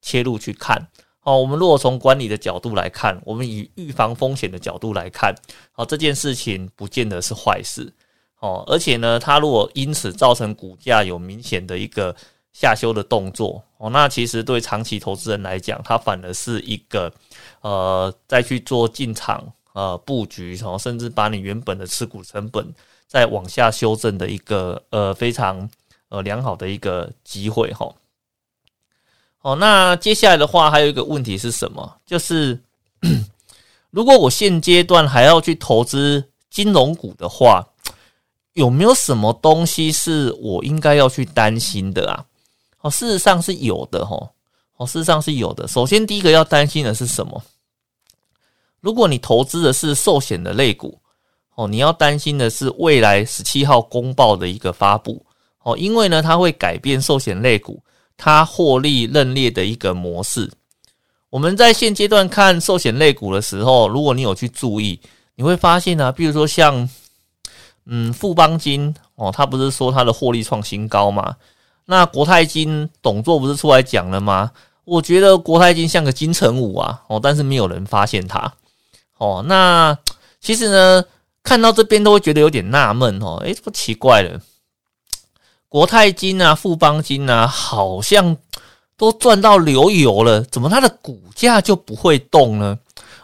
[0.00, 0.88] 切入去看。
[1.22, 5.32] 哦，我们如果从管理的角度来看，我们以预防风险的角度来看，
[5.76, 7.92] 哦，这件事情不见得是坏事。
[8.40, 12.14] 哦，而且呢，它如果因此造成股价有明显的一个。
[12.50, 17.12] 下修的动作哦，那其实对长期投资人来讲，它反而是一个
[17.60, 22.66] 呃，再去做进场呃布局，然后甚至把你原本的持股成本
[23.06, 25.70] 再往下修正的一个呃非常
[26.08, 27.94] 呃良好的一个机会哈。
[29.42, 32.00] 哦，那接下来的话还有一个问题是什么？
[32.04, 32.58] 就是
[33.92, 37.64] 如果我现阶段还要去投资金融股的话，
[38.58, 42.24] 有没有什么东西是我应该要去担心的啊？
[42.80, 44.16] 哦，事实上是有的哈。
[44.78, 45.68] 哦，事实上是有的。
[45.68, 47.40] 首先，第一个要担心的是什么？
[48.80, 50.98] 如果你投资的是寿险的类股，
[51.54, 55.24] 哦，你要担心的是未来十七号公报的一个发布。
[55.62, 57.80] 哦，因为呢，它会改变寿险类股
[58.16, 60.50] 它获利认列的一个模式。
[61.30, 64.98] 我们在现阶段看寿险类股的时候，如果你有去注意，
[65.36, 66.88] 你会发现呢，比如说像
[67.88, 71.34] 嗯富邦金哦，他不是说他的获利创新高吗？
[71.86, 74.52] 那国泰金董座不是出来讲了吗？
[74.84, 78.52] 我觉得国泰金像个金城武啊，哦，但是没有人发现他，
[79.18, 79.96] 哦，那
[80.40, 81.04] 其实呢，
[81.42, 84.40] 看到这边都会觉得有点纳闷哦，诶，不奇怪了，
[85.68, 88.36] 国泰金啊、富邦金啊，好像
[88.96, 92.78] 都赚到流油了，怎么它的股价就不会动呢？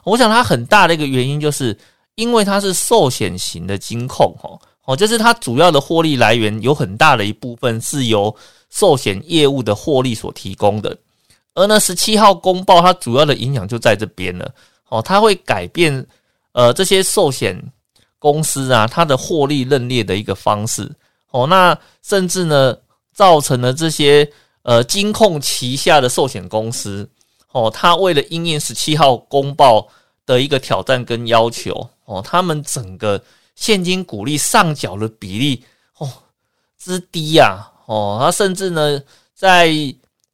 [0.05, 1.77] 我想它很大的一个原因就是
[2.15, 4.61] 因为它是寿险型的金控，哦。
[4.87, 8.37] 哦，就是它主要的获利来源有很大的一部分是由
[8.69, 10.95] 寿险业务的获利所提供的，
[11.55, 14.55] 而呢十七号公报它主要的影响就在这边了。
[14.91, 16.07] 哦，它会改变
[16.53, 17.59] 呃这些寿险
[18.19, 20.93] 公司啊它的获利认列的一个方式。
[21.31, 22.77] 哦，那甚至呢
[23.15, 24.31] 造成了这些
[24.65, 27.09] 呃金控旗下的寿险公司，
[27.53, 29.89] 哦，它为了应验十七号公报
[30.27, 33.23] 的一个挑战跟要求，哦，他们整个。
[33.57, 35.63] 现金股利上缴的比例
[35.99, 36.11] 哦
[36.77, 39.01] 之低呀哦，他甚至呢
[39.33, 39.73] 在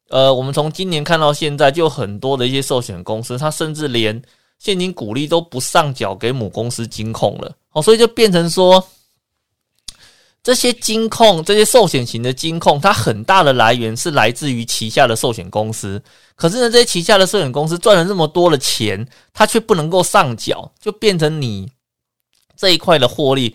[0.08, 4.22] 呃，我们从今年看到现在，就很多的一些寿险公司，他甚至连
[4.58, 8.82] 现金股利都不上缴给母公司金控了，哦，所以就变成说。
[10.42, 16.02] 这些金控，这些寿险型的金控，它很大的来源是来自于旗下的寿险公司。
[16.34, 21.70] 可是呢，这些旗下的寿险公司赚了这么多的钱，它却不能够上缴，就变成你
[22.56, 23.54] 这一块的获利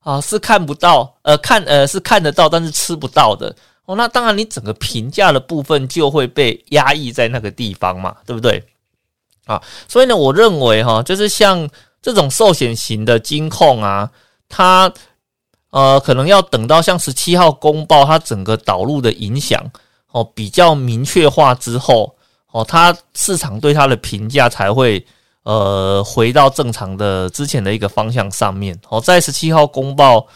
[0.00, 3.94] 啊是看不到，呃，看呃是看得到，但是吃不到的哦。
[3.94, 8.64] 那当然，你整个评价的部分就会被压抑在那个地方嘛，对不对？
[9.44, 11.68] 啊，所以呢，我认为哈，就是像
[12.00, 14.10] 这种寿险型的金控啊，
[14.48, 14.90] 它。
[15.72, 19.58] 呃，可能要等到像十七号公报它整个导入的影响
[20.10, 22.14] 哦比较明确化之后
[22.50, 25.02] 哦，它市场对它的评价才会
[25.44, 29.00] 呃回到正常的之前的一个方向上面哦。
[29.00, 30.26] 在十七号公报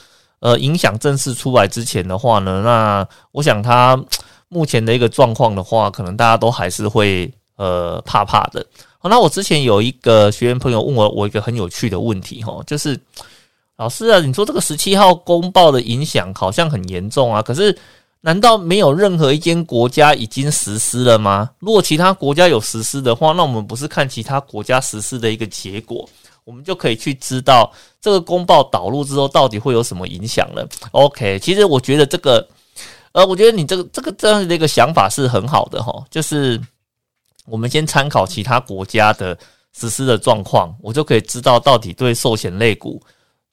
[0.40, 4.02] 呃影响正式出来之前的话呢，那我想它
[4.48, 8.64] 目前的一个状况的话，可能大家都还是会呃怕怕的。
[8.96, 12.98] 好，那我之前有一个学员朋友问我我一个很有趣的问题哈，就是。
[13.76, 17.76] 老师啊，你说这个十七号公报的影响好像很严重啊，可是
[18.22, 21.50] 难道没有任何一间国家已经实施了吗？
[21.58, 26.08] 如果其他国家有实施的话，那我们不是看其他国家实施的一个结果，
[26.44, 32.48] 我们就可以去知道这个公报导入之后到底会有什么影响了？OK，其实我觉得这个，
[33.12, 36.58] 呃，我觉得你这个这个这样的一个想法是很好的哈，就是
[37.44, 39.36] 我们先参考其他国家的
[39.78, 43.00] 实施的状况，我就可以知道到底对寿险类股。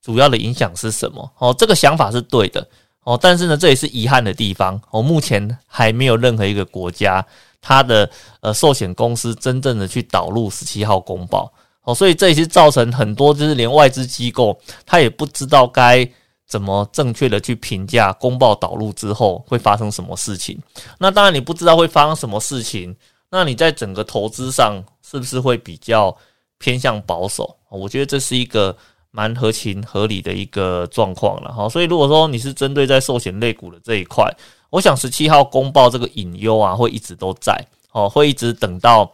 [0.04, 1.32] 主要的影响是什么？
[1.38, 2.68] 哦，这个想法是对的
[3.04, 4.80] 哦，但是呢，这也是遗憾的地方。
[4.92, 7.26] 哦，目前还没有任何一个国家，
[7.62, 8.10] 它的
[8.42, 11.50] 呃寿险公司真正的去导入十七号公报
[11.84, 16.06] 哦，所以这也是造成很多就是连外资机构他也不知道该
[16.46, 20.62] 怎么正确的去评价公报导入之后会发生什么事情。
[21.00, 22.94] 那当然你不知道会发生什么事情，
[23.30, 26.14] 那你在整个投资上是不是会比较
[26.58, 27.56] 偏向保守？
[27.70, 28.76] 我觉得这是一个。
[29.16, 34.28] 蛮合情合理的一个状况了哈，所以如果说你是针对在寿险类股的这一块，
[34.72, 37.56] 我想十七号公报这个隐忧啊，会一直都在
[37.92, 39.08] 哦，会一直等到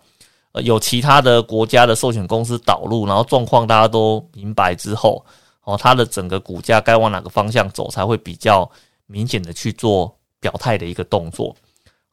[0.54, 5.22] 呃有其他的国家的寿险公司导入，然后状况大家都明白之后，
[5.66, 8.72] 哦，它的整个股价该往哪个方向走，才会比较
[9.06, 11.54] 明显的去做表态的一个动作。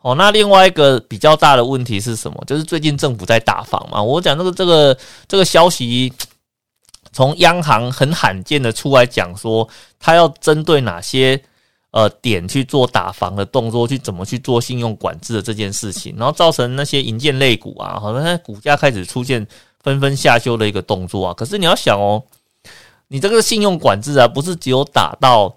[0.02, 2.42] 哦，那另外一个比较大的问题是什么？
[2.48, 6.12] 就是最近政府在打房嘛，我讲这个这个这个消息。
[7.16, 9.66] 从央行很罕见的出来讲说，
[9.98, 11.42] 他要针对哪些
[11.90, 19.46] 呃点去做打防的动作，去怎么去做信用管制的这件事情，然后造成那些银建类股啊，好像股价开始出现
[19.82, 21.32] 纷纷下修的一个动作啊。
[21.32, 22.22] 可是你要想哦，
[23.08, 25.56] 你这个信用管制啊，不是只有打到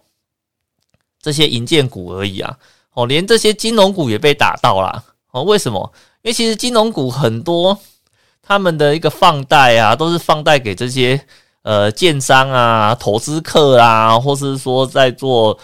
[1.22, 2.58] 这些银建股而已啊，
[2.94, 5.44] 哦，连这些金融股也被打到了哦。
[5.44, 5.92] 为什么？
[6.22, 7.78] 因为其实金融股很多
[8.42, 11.22] 他们的一个放贷啊，都是放贷给这些。
[11.62, 15.58] 呃，建商啊，投资客啊，或是说在做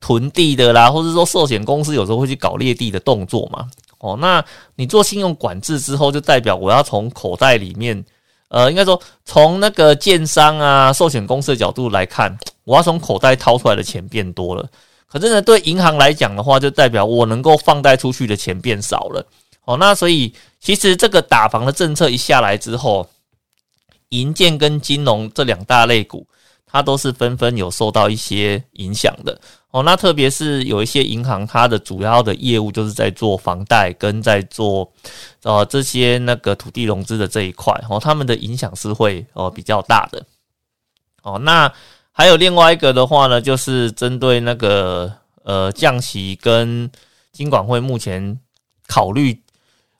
[0.00, 3.68] 囤地的啦，或者说寿险公司有时候会去搞裂地的动作嘛。
[3.98, 4.42] 哦，那
[4.76, 8.02] 你做信用管制之后，就代表我要从口袋里面，
[8.48, 14.64] 呃，应该说从那个建商啊、寿险公司的角度来看，我要从口袋掏出来的钱变多了。
[15.08, 19.26] 可是呢，对银行来讲的话，就代表我能够放贷出去的钱变少了。
[19.64, 23.04] 哦，那所以其实这个打房的政策一下来之后。
[24.10, 26.26] 银建跟金融这两大类股，
[26.66, 29.82] 它都是纷纷有受到一些影响的哦。
[29.82, 34.90] 那特别是有一些银行，它的主要的业务就是在做房贷跟在做
[35.42, 40.24] 呃这些那个土地融资的这一块哦，他们的影响是会哦比较大的
[41.22, 41.38] 哦。
[41.38, 41.72] 那
[42.12, 45.12] 还有另外一个的话呢，就是针对那个
[45.44, 46.90] 呃降息跟
[47.32, 48.38] 金管会目前
[48.86, 49.40] 考虑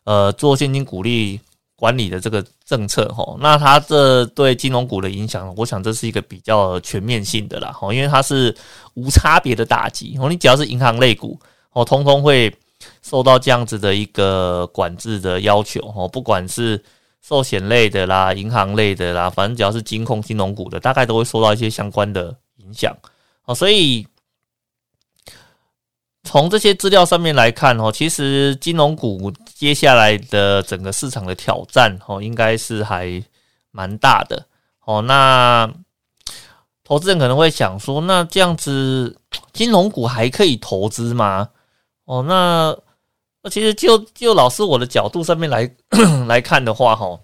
[0.04, 1.40] 呃做现金股利。
[1.76, 8.56] 管理的这个政策哈，那它这对金融股的影响，我想这是一个比较全面性的啦哈，因为它是
[8.94, 11.36] 无差别的打击哦，你只要是银行类股
[11.72, 12.54] 哦，通通会
[13.02, 16.80] 受到这样子的一个管制的要求哦，不管是
[17.20, 22.96] 寿险类的啦、银行类的啦，反正只要是金控金融股的，大概都会受到一些相关的影响
[23.46, 24.06] 哦，所以。
[26.22, 33.22] 从这些资料上面来看，哦，其实金融股接下来的整个市场的挑战，哦，应该是还
[33.70, 34.46] 蛮大的，
[34.86, 35.02] 哦。
[35.02, 35.70] 那
[36.82, 39.14] 投资人可能会想说，那这样子
[39.52, 41.50] 金融股还可以投资吗？
[42.06, 42.74] 哦，那
[43.42, 45.70] 那其实就就老师我的角度上面来
[46.26, 47.20] 来看的话，哈，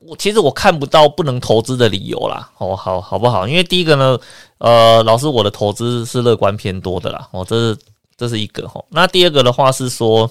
[0.00, 2.50] 我其实我看不到不能投资的理由啦。
[2.58, 3.48] 哦，好好不好？
[3.48, 4.18] 因为第一个呢，
[4.58, 7.78] 呃，老师我的投资是乐观偏多的啦，哦，这是。
[8.18, 8.82] 这是一个哈。
[8.88, 10.30] 那第二个的话是说，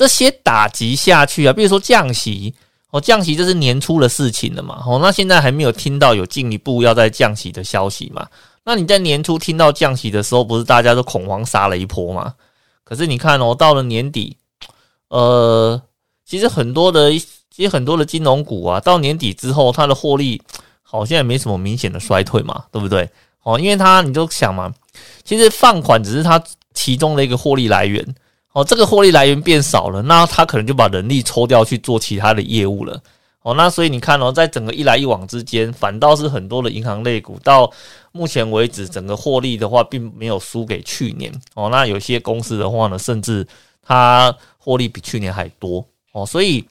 [0.00, 2.54] 这些打击下去啊，比如说降息
[2.88, 8.26] 哦，降息这是年初的事情了嘛，哦，那现在还没有听到有进一步要再降息的消息嘛？
[8.64, 12.32] 那你在年初听到降息的时候，不是大家都恐慌杀了一波吗？
[12.82, 14.34] 可是你看哦，到了年底，
[15.08, 15.78] 呃，
[16.24, 17.10] 其实很多的，
[17.50, 20.40] 其实很多的金融股啊，到年底之后，它的获利
[20.80, 23.06] 好像也没什么明显的衰退嘛，对不对？
[23.42, 24.72] 哦，因为它你就想嘛，
[25.24, 26.42] 其实放款只是它
[26.72, 28.02] 其中的一个获利来源，
[28.52, 33.00] 哦，这个获利来源变少了，那他可能就把人力抽掉去做其他的业务了。
[33.42, 37.70] 哦，那所以你看哦，在整个一来一往之间，反倒是很多的银行类股到
[38.12, 41.32] 目前为止，整个获利的话，并没有输给去年。
[41.54, 43.46] 哦，那有些公司的话呢，甚至
[43.82, 45.82] 它获利比去年还多。
[46.12, 46.62] 哦，所以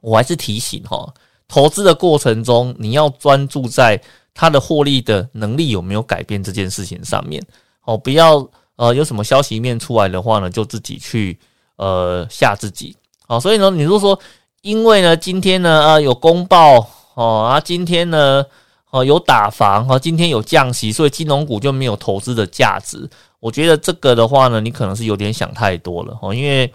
[0.00, 1.12] 我还是提醒哈，
[1.46, 4.00] 投资的过程中，你要专注在
[4.34, 7.40] 它的获利的能力有没有改变这件事情上面。
[7.84, 11.38] 哦，不要呃有什么消息面出来的话呢，就自己去
[11.76, 12.96] 呃吓自己。
[13.26, 14.18] 好，所以呢，你如果说。
[14.62, 18.44] 因为呢，今天呢，呃，有公报哦，啊，今天呢，
[18.90, 23.08] 哦，有打房哈，今天有降息，所以金融股就没有投资的价值。
[23.38, 26.68] 我觉得这个的话呢，你可能是有点想太多了哦，因为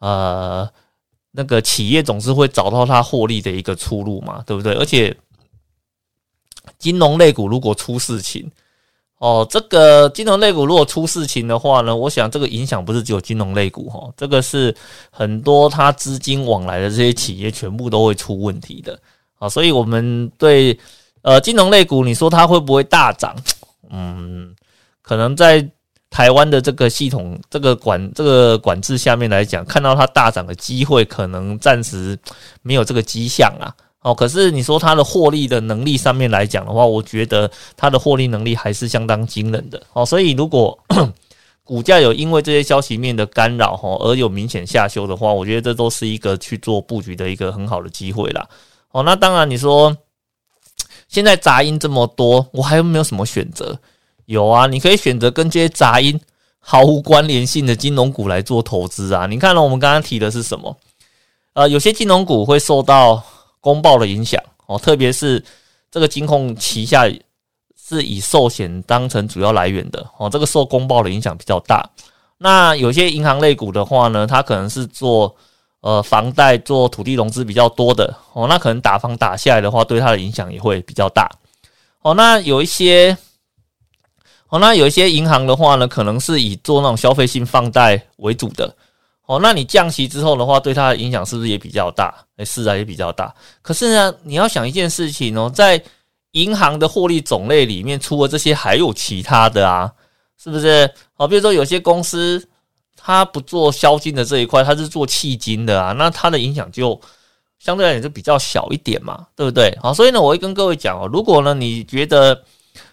[0.00, 0.68] 呃，
[1.30, 4.74] 那个企业总是会找到它获利的一个出路嘛，对不对？
[4.74, 5.16] 而且
[6.80, 8.50] 金融类股如果出事情。
[9.18, 14.74] 哦，这个金融类股如果出事情的话呢，我想这个影响不是只有金融类股哈，这个是
[15.10, 18.98] 很多它资金往来的这些企业全部都会出问题的
[19.38, 20.78] 啊，所以我们对
[21.22, 23.34] 呃金融类股，你说它会不会大涨？
[23.88, 24.54] 嗯，
[25.00, 25.66] 可能在
[26.10, 32.18] 台湾的这个系统、这个管、这个管制下面来讲，看到它大涨的机会，可能暂时
[32.60, 33.72] 没有这个迹象啊。
[34.06, 39.82] 哦，可是你说它的获利的能力上面来讲的话，我觉得它的获利能力还是相当惊人的。
[39.94, 40.78] 哦，所以如果
[41.64, 48.48] 股价有因为这些消息面的干扰哈而有明显下修的话，我觉得这都是一个去做布局的一个很好的机会啦。
[48.92, 49.96] 哦，那当然你说
[51.08, 53.76] 现在杂音这么多，我还有没有什么选择？
[54.26, 56.20] 有啊，你可以选择跟这些杂音
[56.60, 59.26] 毫无关联性的金融股来做投资啊。
[59.26, 60.76] 你看了我们刚刚提的是什么？
[61.54, 63.20] 呃，有些金融股会受到。
[63.66, 65.44] 公报的影响哦，特别是
[65.90, 67.04] 这个金控旗下
[67.76, 71.84] 是以寿险当成主要来源的哦，这个受公报的影响比较大。
[72.38, 75.34] 那有些银行类股的话呢，它可能是做
[75.80, 81.28] 呃房贷、做土地融资比较多的哦，那可能打房打下来的话，对它的影响也会比较大
[82.02, 82.14] 哦。
[82.14, 83.18] 那有一些
[84.48, 88.72] 哦，那有一些银行的话呢，可能是以做那种消费性放贷为主的。
[89.26, 92.14] 哦，那你降息之后的话，对它的影响是不是也比较大？
[92.36, 93.34] 诶，是啊，也比较大。
[93.60, 95.82] 可是呢，你要想一件事情哦，在
[96.30, 99.92] 银行的获利种类里面，除了这些，还有其他的啊，
[100.40, 100.88] 是不是？
[101.16, 102.48] 哦，比如说有些公司
[102.96, 107.00] 它不做销金的这一块，它是做契金的啊，那它的影响就
[107.58, 109.76] 相对来讲就比较小一点嘛，对不对？
[109.82, 112.40] 好，所以呢，我会跟各位讲哦，如果呢你觉得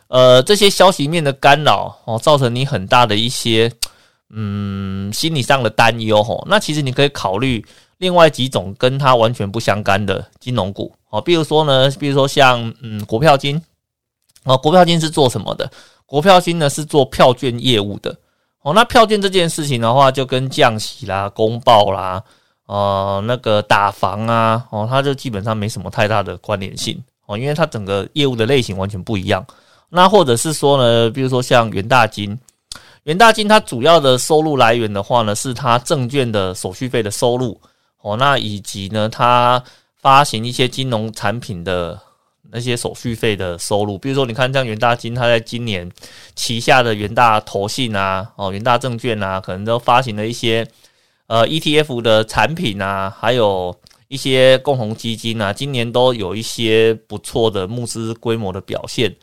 [0.07, 3.71] 呃这些消息面的干扰哦，造成你很大的一些。
[4.35, 7.63] 嗯，心理上的担忧吼，那其实你可以考虑
[7.99, 13.61] 另外几种跟它完全不相干的金融股哦，比如说呢，比如说像嗯国票金
[14.45, 15.71] 哦，国票金是做什么的？
[16.07, 18.15] 国票金呢是做票券业务的
[18.63, 18.73] 哦。
[18.73, 22.23] 那票券这件事情的话，就跟降息啦、公报啦、
[22.65, 29.45] 呃那个打房啊哦，它就基本上没什么太大的关联性哦，因为它整个业务的类型完全不一样。
[29.89, 32.35] 那或者是说呢，比如说像元大金。
[33.03, 37.59] 元大金它主要的收入来源的话呢，是它证券的手续费的收入
[38.01, 39.61] 哦，那以及呢，它
[39.95, 41.99] 发行一些金融产品的
[42.51, 43.97] 那些手续费的收入。
[43.97, 45.91] 比如说，你看像元大金，它在今年
[46.33, 50.65] 旗下的元大投信啊，哦，元大证券啊，可能都发行了一些
[51.27, 53.75] 呃 ETF 的产品啊，还有
[54.07, 59.13] 一些共同基金啊，今年都有一些不错的募资规模的表现。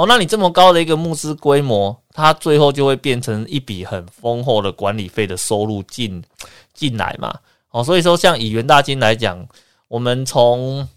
[0.00, 6.24] 哦，那你这么高的一个募资规模，它最后就会变成一笔很丰厚的管理费的收入进
[6.72, 7.38] 进来嘛？
[7.70, 9.46] 哦，所以说像以元大金来讲，
[9.88, 10.88] 我们从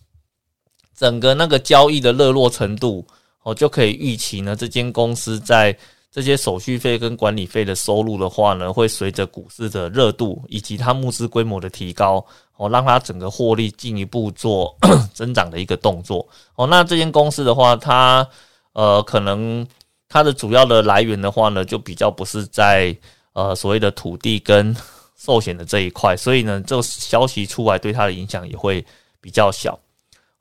[0.97, 3.05] 整个那个交易的热络程度，
[3.41, 5.77] 哦，就可以预期呢，这间公司在
[6.09, 12.25] 这些手续费跟管理费的收入的话呢，会随着股市的热度以及它募资规模的提高，
[12.55, 14.73] 哦，让它整个获利进一步做
[15.13, 16.25] 增长的一个动作。
[16.55, 18.25] 哦，那这间公司的话，它
[18.73, 19.65] 呃，可能
[20.09, 22.95] 它的主要的来源的话呢，就比较不是在
[23.33, 24.75] 呃所谓的土地跟
[25.17, 28.85] 寿险的这一块，所以呢，这个消息出来对它的影响也会
[29.21, 29.79] 比较小。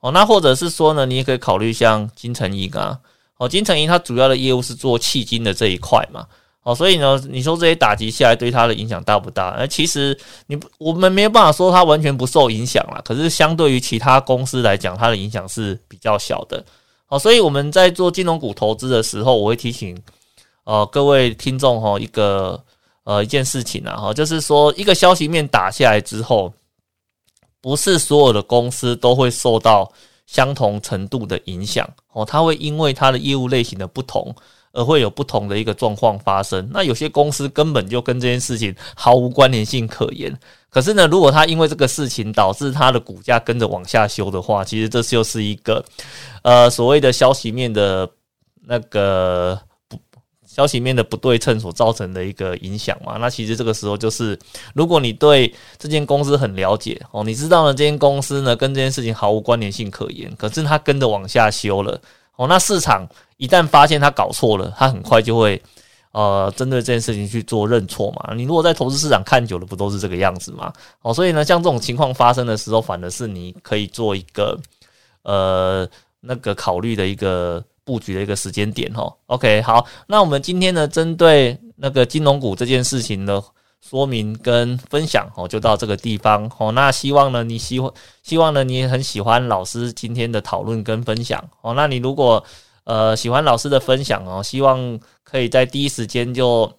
[0.00, 2.98] 哦，那或者是说呢，你也可以考虑像金城银啊，
[3.36, 6.26] 哦，金城银它主要的业务是做迄金的这一块嘛，
[6.64, 9.50] 哦，所以呢，你说这些打击下来对它的影响大不大？
[9.50, 10.18] 而其实
[10.48, 13.00] 你我们没有办法说它完全不受影响啦。
[13.04, 16.64] 可是相对于其他公司来讲，它的影响是比较小的。
[17.12, 19.94] 好，所以我们在做金融股投资的时候，我会提醒
[20.64, 22.58] 呃各位听众哈一个
[23.04, 26.50] 呃一件事情啊哈，就是说一个消息面打下来之后，
[27.60, 29.92] 不是所有的公司都会受到
[30.26, 34.34] 相同程度的影响哦，它会因为它的业务类型的不同。
[34.74, 36.66] 而会有不同的一个状况发生。
[36.72, 40.34] 那有些公司根本就跟这件事情毫无关联性可言。
[40.72, 45.84] 可是呢，如果它因为这个事情导致它的股价跟着往下修的话，其实这就是一个
[46.42, 48.08] 呃所谓的消息面的
[48.64, 49.98] 那个不
[50.46, 53.18] 消息面的不对称所造成的一个影响嘛。
[53.18, 54.38] 那其实这个时候就是，
[54.74, 62.00] 如果你对这间公司很了解哦，你知道呢，这间公司呢跟这件事情毫无关联性可言，可是它跟着往下修了。
[62.36, 63.06] 哦，那市场
[63.36, 65.60] 一旦发现他搞错了，他很快就会
[66.12, 68.32] 呃针对这件事情去做认错嘛。
[68.34, 70.72] 你如果在投资市场看久了，不都是这个样子吗？
[71.02, 74.58] 哦，所以呢，像这种情况发生的时候，反而是你可以做一个
[75.22, 75.88] 呃
[76.20, 79.12] 那个考虑的一个布局的一个时间点哈。
[79.26, 83.42] OK，好，那我们今天呢，针对那个金融股这件事情的。
[83.84, 86.70] 说明跟分享哦，就到这个地方哦。
[86.70, 87.92] 那希望呢，你希望
[88.22, 91.74] 希望呢，你很喜欢老师今天的讨论跟分享哦。
[91.74, 92.42] 那你如果
[92.84, 96.72] 呃喜欢老师的分享哦，希望可以在第一时间就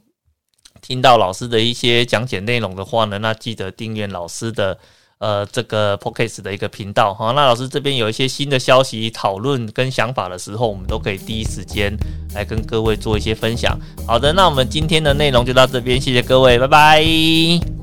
[0.82, 4.78] 听到老师的一些讲解内容的话呢，那记得订阅老师的。
[5.20, 11.96] 呃，这个 p o c a s t 的一个频道哈，那老师这边有一些新的消息讨论跟想法的时候，我们都可以第一时间
[12.36, 13.80] 来跟各位做一些分享。
[14.06, 17.83] 好的，那我们今天的内容就到这边，谢谢各位，拜拜。